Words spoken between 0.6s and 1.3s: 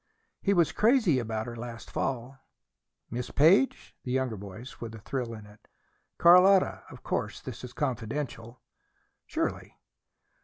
crazy